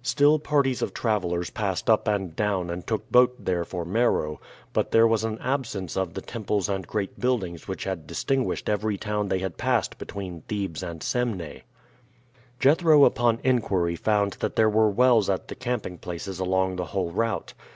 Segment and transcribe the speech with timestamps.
[0.00, 4.40] Still parties of travelers passed up and down and took boat there for Meroe;
[4.72, 8.96] but there was an absence of the temples and great buildings which had distinguished every
[8.96, 11.36] town they had passed between Thebes and Semneh.
[11.36, 11.64] [D] Now called Berber.
[12.58, 17.10] Jethro upon inquiry found that there were wells at the camping places along the whole
[17.10, 17.52] route.